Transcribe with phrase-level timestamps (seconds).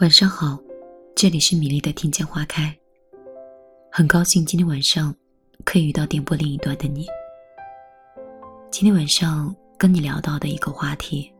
[0.00, 0.58] 晚上好，
[1.14, 2.74] 这里是米粒的听见花开。
[3.92, 5.14] 很高兴今天晚上
[5.62, 7.06] 可以遇到电波另一端的你。
[8.70, 11.30] 今天晚上跟你聊到的一个话题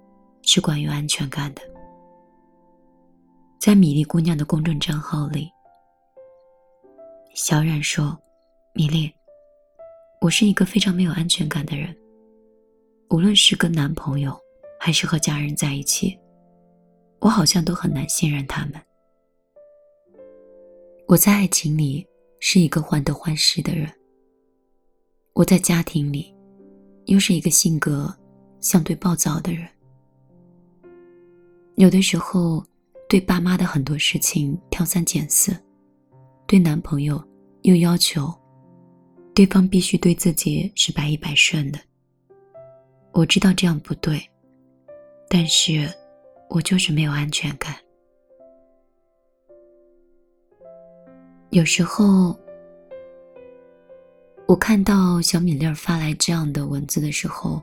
[0.43, 1.63] 是关于安全感的。
[3.59, 5.51] 在米粒姑娘的公众账号里，
[7.35, 8.15] 小冉说
[8.77, 9.11] ：“米粒，
[10.21, 11.97] 我是一个非常没有安全感的人，
[13.11, 14.37] 无论是跟男朋友
[14.79, 16.19] 还是和家人在一起。”
[17.21, 18.81] 我好像都很难信任他们。
[21.07, 22.07] 我在爱情里
[22.39, 23.93] 是一个患得患失的人。
[25.35, 26.35] 我在家庭里，
[27.05, 28.11] 又是一个性格
[28.61, 29.69] 相对暴躁的人。
[31.75, 32.65] 有的时候，
[33.07, 35.55] 对爸妈的很多事情挑三拣四，
[36.47, 37.23] 对男朋友
[37.63, 38.33] 又要求
[39.35, 41.79] 对方必须对自己是百依百顺的。
[43.13, 44.21] 我知道这样不对，
[45.29, 45.89] 但是。
[46.53, 47.77] 我就是没有安全感。
[51.51, 52.37] 有时候，
[54.49, 57.63] 我看到小米粒儿发来这样的文字的时候，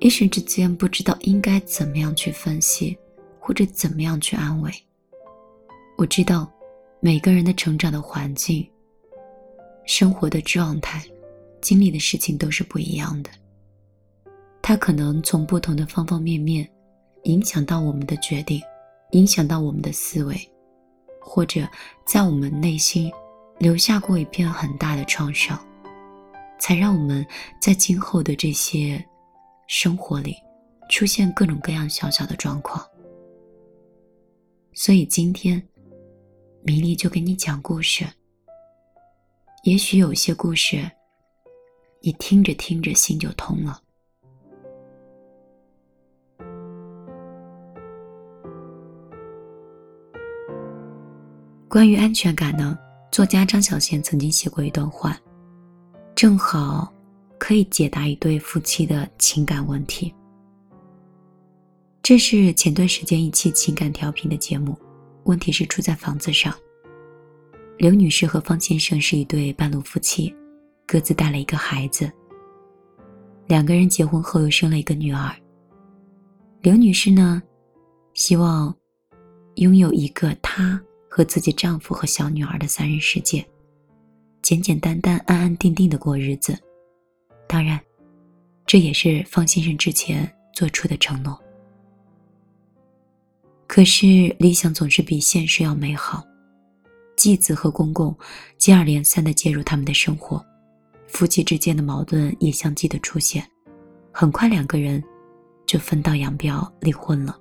[0.00, 2.94] 一时之间不知道应该怎么样去分析，
[3.38, 4.70] 或者怎么样去安慰。
[5.96, 6.46] 我知道，
[7.00, 8.70] 每个人的成长的环境、
[9.86, 11.02] 生活的状态、
[11.62, 13.30] 经历的事情都是不一样的，
[14.70, 16.70] 他可能从不同的方方面面。
[17.24, 18.62] 影响到我们的决定，
[19.10, 20.36] 影响到我们的思维，
[21.20, 21.68] 或者
[22.06, 23.10] 在我们内心
[23.58, 25.60] 留下过一片很大的创伤，
[26.60, 27.26] 才让我们
[27.60, 29.04] 在今后的这些
[29.66, 30.36] 生活里
[30.88, 32.86] 出现各种各样小小的状况。
[34.72, 35.60] 所以今天，
[36.62, 38.06] 米粒就给你讲故事。
[39.64, 40.88] 也许有些故事，
[42.00, 43.82] 你听着听着心就通了。
[51.70, 52.76] 关于安全感呢，
[53.12, 55.16] 作家张小娴曾经写过一段话，
[56.16, 56.92] 正好
[57.38, 60.12] 可以解答一对夫妻的情感问题。
[62.02, 64.76] 这是前段时间一期情感调频的节目，
[65.22, 66.52] 问题是出在房子上。
[67.78, 70.34] 刘女士和方先生是一对半路夫妻，
[70.88, 72.10] 各自带了一个孩子。
[73.46, 75.32] 两个人结婚后又生了一个女儿。
[76.62, 77.40] 刘女士呢，
[78.14, 78.74] 希望
[79.54, 80.82] 拥有一个她。
[81.10, 83.44] 和自己丈夫和小女儿的三人世界，
[84.42, 86.56] 简简单单、安安定定的过日子。
[87.48, 87.78] 当然，
[88.64, 91.36] 这也是方先生之前做出的承诺。
[93.66, 94.06] 可是
[94.38, 96.24] 理想总是比现实要美好，
[97.16, 98.16] 继子和公公
[98.56, 100.44] 接二连三的介入他们的生活，
[101.08, 103.44] 夫妻之间的矛盾也相继的出现，
[104.12, 105.02] 很快两个人
[105.66, 107.36] 就分道扬镳离婚了。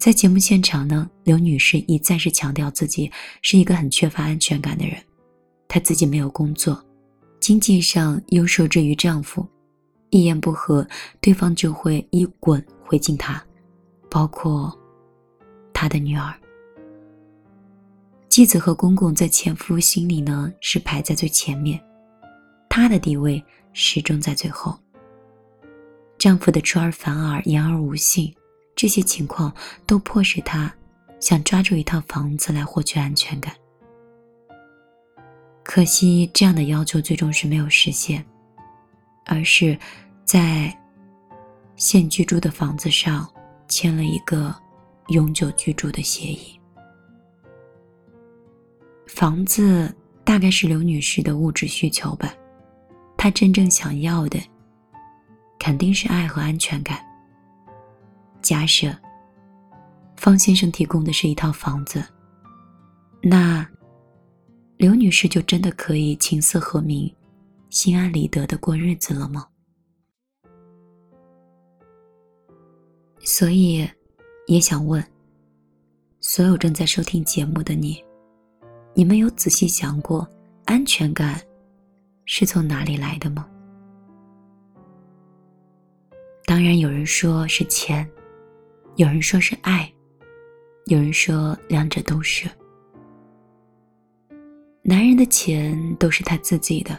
[0.00, 3.12] 在节目现场呢，刘女士一再是强调自己
[3.42, 4.96] 是一个很缺乏安全感的人，
[5.68, 6.82] 她自己没有工作，
[7.38, 9.46] 经济上又受制于丈夫，
[10.08, 10.88] 一言不合
[11.20, 13.44] 对方就会一滚回敬她，
[14.10, 14.74] 包括
[15.74, 16.34] 她的女儿。
[18.30, 21.78] 继子和公公在前夫心里呢是排在最前面，
[22.70, 23.44] 她的地位
[23.74, 24.74] 始终在最后。
[26.16, 28.34] 丈夫的出尔反尔，言而无信。
[28.74, 29.54] 这些情况
[29.86, 30.72] 都迫使他
[31.20, 33.54] 想抓住一套房子来获取安全感。
[35.62, 38.24] 可惜这样的要求最终是没有实现，
[39.26, 39.78] 而是
[40.24, 40.76] 在
[41.76, 43.28] 现居住的房子上
[43.68, 44.54] 签了一个
[45.08, 46.58] 永久居住的协议。
[49.06, 49.94] 房子
[50.24, 52.34] 大概是刘女士的物质需求吧，
[53.16, 54.40] 她真正想要的
[55.58, 56.98] 肯定是爱和安全感。
[58.42, 58.94] 假设
[60.16, 62.04] 方先生提供的是一套房子，
[63.22, 63.66] 那
[64.76, 67.12] 刘女士就真的可以琴瑟和鸣、
[67.68, 69.46] 心安理得的过日子了吗？
[73.22, 73.88] 所以，
[74.46, 75.04] 也想问
[76.20, 78.02] 所有正在收听节目的你：
[78.94, 80.26] 你们有仔细想过
[80.64, 81.40] 安全感
[82.24, 83.46] 是从哪里来的吗？
[86.46, 88.10] 当然，有人说是钱。
[88.96, 89.90] 有人说是爱，
[90.86, 92.48] 有人说两者都是。
[94.82, 96.98] 男人的钱都是他自己的，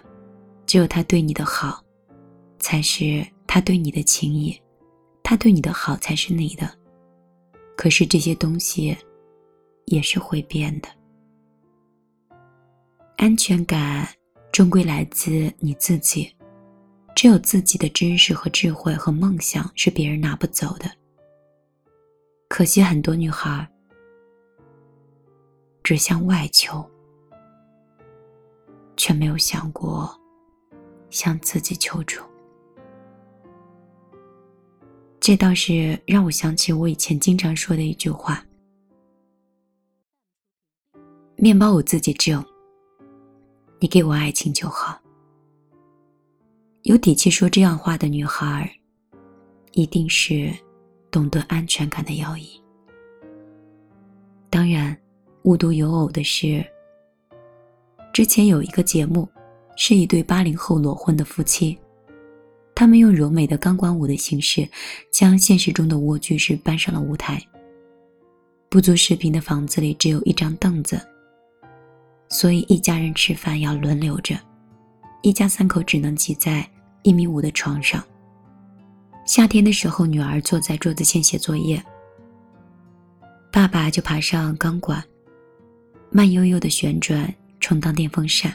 [0.65, 1.83] 只有他对你的好，
[2.59, 4.59] 才是他对你的情谊，
[5.21, 6.69] 他对你的好才是你的。
[7.75, 8.95] 可是这些东西
[9.85, 10.87] 也是会变的。
[13.17, 14.07] 安全感
[14.51, 16.33] 终归来自你自己，
[17.15, 20.89] 只有自己的知识和智慧和梦想是别人拿不走的。
[22.51, 23.65] 可惜很多女孩
[25.83, 26.85] 只向外求，
[28.97, 30.13] 却没有想过
[31.09, 32.21] 向自己求助。
[35.21, 38.45] 这倒是让我想起我以前经常说的一句话
[41.37, 42.43] ：“面包我自己挣，
[43.79, 44.99] 你给我爱情就好。”
[46.83, 48.69] 有底气说这样话的女孩，
[49.71, 50.53] 一定是
[51.11, 52.49] 懂得安全感的要义。
[54.49, 54.97] 当然，
[55.43, 56.65] 无独有偶的是，
[58.13, 59.27] 之前有一个节目，
[59.75, 61.77] 是一对八零后裸婚的夫妻，
[62.73, 64.67] 他们用柔美的钢管舞的形式，
[65.11, 67.41] 将现实中的蜗居式搬上了舞台。
[68.69, 70.99] 不足十平的房子里只有一张凳子，
[72.29, 74.39] 所以一家人吃饭要轮流着。
[75.21, 76.67] 一家三口只能挤在
[77.03, 78.03] 一米五的床上。
[79.31, 81.81] 夏天的时候，女儿坐在桌子前写作业，
[83.49, 85.01] 爸爸就爬上钢管，
[86.11, 88.53] 慢悠悠的旋转，充当电风扇。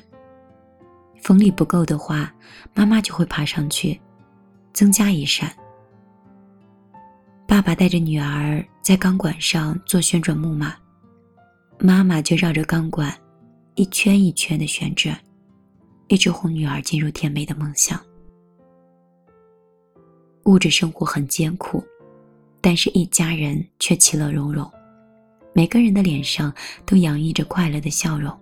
[1.23, 2.31] 风力不够的话，
[2.75, 3.99] 妈妈就会爬上去，
[4.75, 5.51] 增加一扇。
[7.49, 10.75] 爸爸带着女儿在钢管上做旋转木马，
[11.79, 13.17] 妈妈就绕着钢管
[13.77, 15.19] 一圈一圈的旋转。
[16.09, 17.99] 一直哄女儿进入甜美的梦乡。
[20.47, 21.85] 物质生活很艰苦，
[22.61, 24.69] 但是一家人却其乐融融，
[25.53, 26.55] 每个人的脸上
[26.85, 28.33] 都洋溢着快乐的笑容。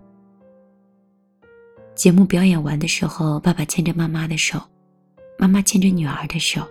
[1.95, 4.61] 节目表演完的时候，爸爸牵着妈妈的手，
[5.39, 6.61] 妈妈牵着女儿的手，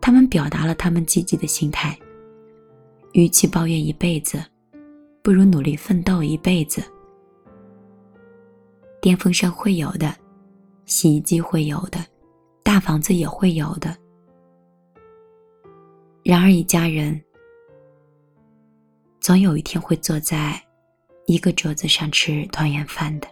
[0.00, 1.98] 他们表达了他们积极的心态：
[3.12, 4.40] 与其抱怨一辈子，
[5.20, 6.80] 不如努力奋斗一辈子。
[9.00, 10.14] 电风扇会有的，
[10.86, 11.98] 洗衣机会有的，
[12.72, 13.94] 大房子也会有的。
[16.22, 17.22] 然而，一家人
[19.20, 20.58] 总有一天会坐在
[21.26, 23.28] 一个桌子上吃团圆饭的。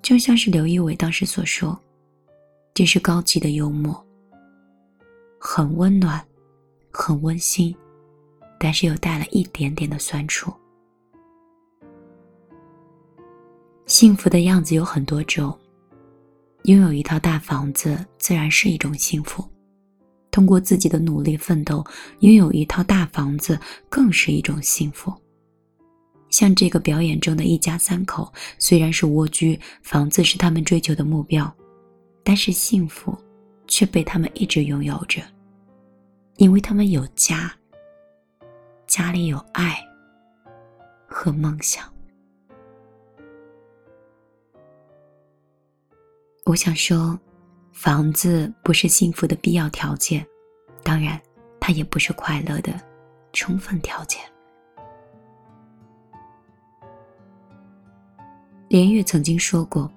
[0.00, 1.78] 就像是刘仪伟当时所说
[2.72, 4.02] ：“这是高级的幽默，
[5.38, 6.26] 很温暖，
[6.90, 7.76] 很温馨，
[8.58, 10.50] 但是又带了一点点的酸楚。”
[13.84, 15.54] 幸福的样子有很多种，
[16.64, 19.44] 拥有一套大房子自然是一种幸福。
[20.30, 21.84] 通过自己的努力奋斗，
[22.20, 23.58] 拥有一套大房子
[23.88, 25.12] 更是一种幸福。
[26.28, 31.52] 像这个表演中的一家三口，虽然是蜗居，房子是他们追求的目标，
[32.22, 33.12] 但是幸福
[33.66, 35.20] 却被他们一直拥有着，
[36.36, 37.52] 因为他们有家，
[38.86, 39.76] 家里有爱
[41.08, 41.92] 和梦想。
[46.50, 47.16] 我想说，
[47.72, 50.26] 房子不是幸福的必要条件，
[50.82, 51.20] 当然，
[51.60, 52.72] 它也不是快乐的
[53.32, 54.20] 充分条件。
[58.66, 59.88] 连岳曾经说过：“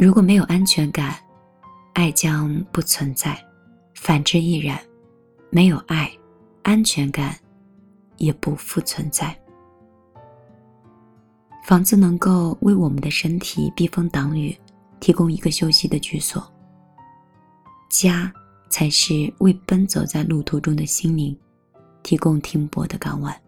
[0.00, 1.16] 如果没有安全感，
[1.92, 3.34] 爱将不存在；
[3.94, 4.80] 反之亦然，
[5.50, 6.10] 没有爱，
[6.62, 7.36] 安全感
[8.16, 9.38] 也不复存在。”
[11.66, 14.56] 房子能够为我们的身体避风挡雨。
[15.02, 16.40] 提供一个休息的居所，
[17.90, 18.32] 家
[18.70, 21.36] 才是为奔走在路途中的心灵
[22.04, 23.42] 提供停泊的港湾。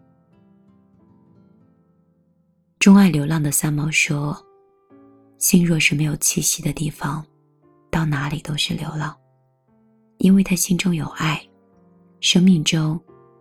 [2.81, 4.37] 钟爱流浪的三毛说
[5.39, 7.25] ：“心若是没有栖息的地方，
[7.89, 9.17] 到哪里都是流浪，
[10.19, 11.41] 因为他心中有爱，
[12.19, 13.01] 生命中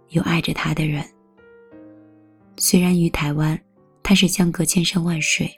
[0.09, 1.03] 有爱着他的人。
[2.57, 3.59] 虽然于台湾，
[4.03, 5.51] 他是相隔千山万水。”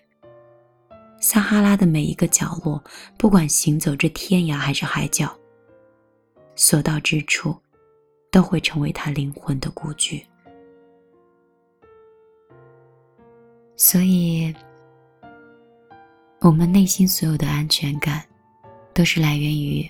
[1.19, 2.83] 撒哈拉的每一个角落，
[3.17, 5.35] 不管行走至天涯还是海角，
[6.55, 7.55] 所到之处，
[8.31, 10.23] 都会成为他灵魂的故居。
[13.75, 14.53] 所以，
[16.39, 18.23] 我们内心所有的安全感，
[18.93, 19.89] 都是来源于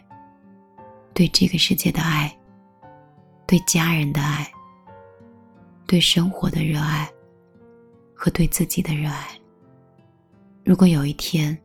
[1.13, 2.35] 对这个世界的爱，
[3.45, 4.49] 对家人的爱，
[5.85, 7.11] 对生活的热爱，
[8.15, 9.39] 和对自己的热爱。
[10.65, 11.55] 如果有一天，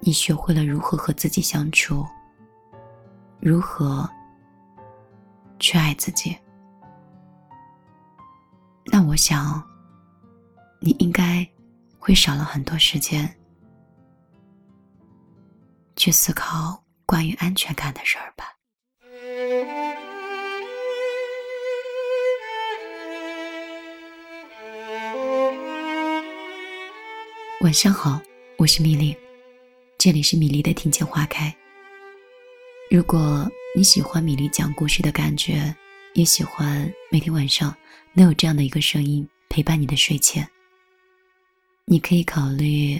[0.00, 2.06] 你学会了如何和自己相处，
[3.40, 4.06] 如何
[5.58, 6.36] 去爱自己，
[8.84, 9.66] 那我想，
[10.78, 11.48] 你应该
[11.98, 13.34] 会少了很多时间
[15.96, 18.57] 去思考关于安全感的事儿吧。
[27.60, 28.22] 晚上好，
[28.56, 29.16] 我是米粒。
[29.98, 31.52] 这里是米粒的听见花开。
[32.88, 35.74] 如果你喜欢米粒讲故事的感觉，
[36.14, 37.74] 也喜欢每天晚上
[38.12, 40.48] 能有这样的一个声音陪伴你的睡前，
[41.84, 42.96] 你可以考虑，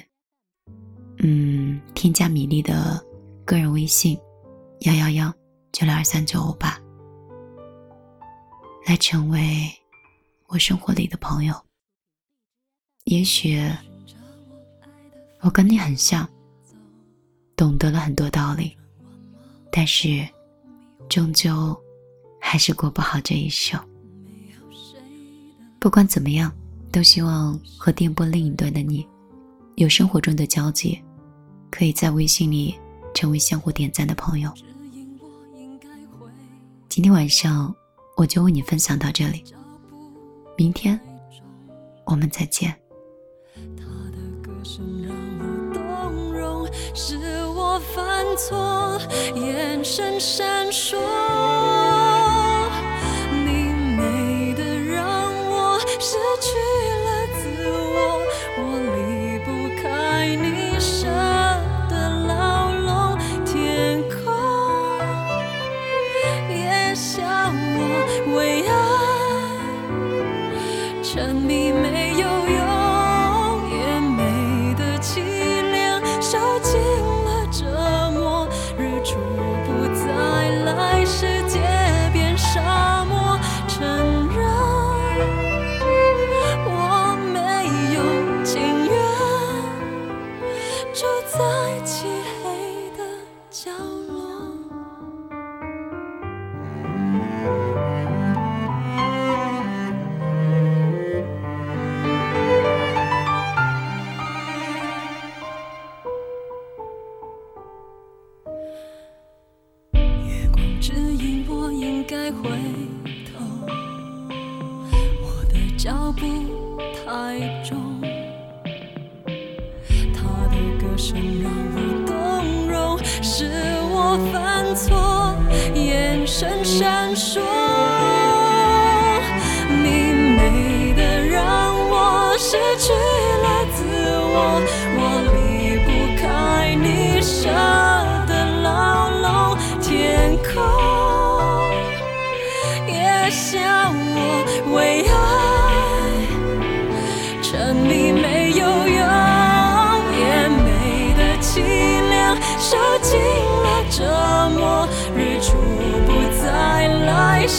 [1.18, 3.00] 嗯，添加米粒的
[3.44, 4.18] 个人微信：
[4.80, 5.32] 幺幺幺
[5.70, 6.76] 九六二三九五八，
[8.84, 9.72] 来成为
[10.48, 11.54] 我生活里的朋友。
[13.04, 13.56] 也许
[15.40, 16.28] 我跟你很像。
[17.56, 18.76] 懂得了很多道理，
[19.72, 20.24] 但是
[21.08, 21.76] 终究
[22.40, 23.76] 还是过不好这一生。
[25.80, 26.52] 不管怎么样，
[26.92, 29.04] 都希望和电波另一端的你
[29.74, 31.02] 有生活中的交集，
[31.68, 32.78] 可以在微信里
[33.12, 34.54] 成为相互点赞的朋友。
[36.88, 37.74] 今天晚上
[38.16, 39.42] 我就为你分享到这里，
[40.56, 40.98] 明天
[42.04, 42.72] 我们再见。
[47.00, 47.16] 是
[47.54, 49.00] 我犯错，
[49.36, 50.96] 眼神闪烁。
[53.30, 56.48] 你美得让我失去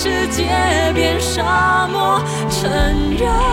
[0.02, 0.46] 世界
[0.96, 2.72] 变沙漠，承
[3.18, 3.49] 认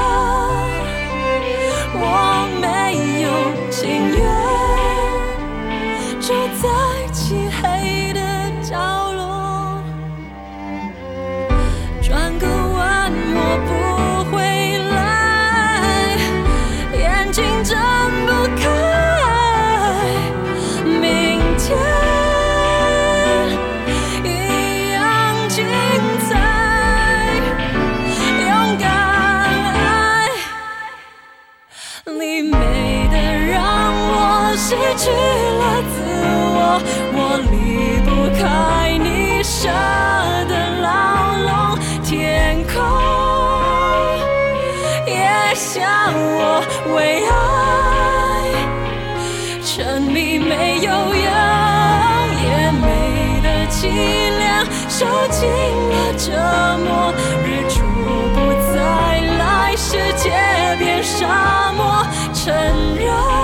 [54.98, 56.32] 受尽了折
[56.86, 57.12] 磨。
[57.44, 57.84] 日出
[58.32, 58.36] 不
[58.72, 60.30] 再来，世界
[60.78, 62.54] 变沙漠，承
[62.96, 63.35] 认。